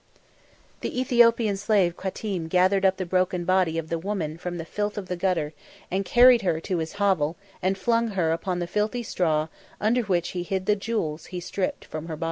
The 0.79 0.99
Ethiopian 0.99 1.57
slave 1.57 1.95
Qatim 1.95 2.47
gathered 2.49 2.85
up 2.85 2.97
the 2.97 3.05
broken 3.05 3.45
body 3.45 3.77
of 3.77 3.89
the 3.89 3.99
woman 3.99 4.35
from 4.39 4.57
the 4.57 4.65
filth 4.65 4.97
of 4.97 5.09
the 5.09 5.15
gutter 5.15 5.53
and 5.91 6.03
carried 6.03 6.41
her 6.41 6.59
to 6.61 6.79
his 6.79 6.93
hovel 6.93 7.35
and 7.61 7.77
flung 7.77 8.07
her 8.17 8.31
upon 8.31 8.57
the 8.57 8.65
filthy 8.65 9.03
straw 9.03 9.47
under 9.79 10.01
which 10.01 10.29
he 10.29 10.41
hid 10.41 10.65
the 10.65 10.75
jewels 10.75 11.27
he 11.27 11.39
stripped 11.39 11.85
from 11.85 12.07
her. 12.07 12.17